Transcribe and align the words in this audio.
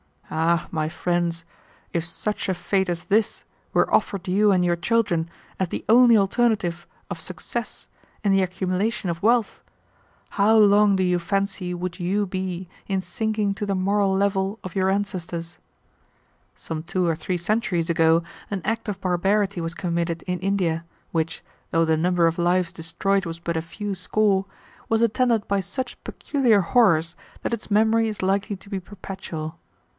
"Ah, 0.33 0.67
my 0.71 0.87
friends, 0.89 1.43
if 1.93 2.05
such 2.05 2.47
a 2.49 2.53
fate 2.53 2.89
as 2.89 3.03
this 3.03 3.43
were 3.73 3.93
offered 3.93 4.27
you 4.29 4.51
and 4.51 4.63
your 4.63 4.77
children 4.77 5.29
as 5.59 5.67
the 5.67 5.83
only 5.89 6.17
alternative 6.17 6.87
of 7.11 7.19
success 7.21 7.87
in 8.23 8.31
the 8.31 8.41
accumulation 8.41 9.09
of 9.11 9.21
wealth, 9.21 9.61
how 10.31 10.55
long 10.57 10.95
do 10.95 11.03
you 11.03 11.19
fancy 11.19 11.73
would 11.73 11.99
you 11.99 12.25
be 12.25 12.67
in 12.87 12.99
sinking 13.01 13.53
to 13.53 13.65
the 13.65 13.75
moral 13.75 14.15
level 14.15 14.57
of 14.63 14.73
your 14.73 14.89
ancestors? 14.89 15.59
"Some 16.55 16.81
two 16.81 17.05
or 17.05 17.15
three 17.15 17.37
centuries 17.37 17.89
ago 17.89 18.23
an 18.49 18.61
act 18.63 18.87
of 18.87 19.01
barbarity 19.01 19.59
was 19.61 19.75
committed 19.75 20.23
in 20.25 20.39
India, 20.39 20.85
which, 21.11 21.43
though 21.71 21.83
the 21.85 21.97
number 21.97 22.25
of 22.25 22.39
lives 22.39 22.71
destroyed 22.71 23.25
was 23.25 23.37
but 23.39 23.57
a 23.57 23.61
few 23.61 23.93
score, 23.93 24.45
was 24.89 25.03
attended 25.03 25.47
by 25.47 25.59
such 25.59 26.01
peculiar 26.05 26.61
horrors 26.61 27.15
that 27.43 27.53
its 27.53 27.69
memory 27.69 28.07
is 28.07 28.23
likely 28.23 28.55
to 28.55 28.69
be 28.69 28.79
perpetual. 28.79 29.59